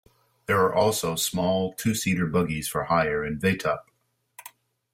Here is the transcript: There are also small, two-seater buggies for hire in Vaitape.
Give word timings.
There 0.47 0.59
are 0.61 0.73
also 0.73 1.15
small, 1.15 1.75
two-seater 1.75 2.25
buggies 2.25 2.67
for 2.67 2.85
hire 2.85 3.23
in 3.23 3.37
Vaitape. 3.37 3.83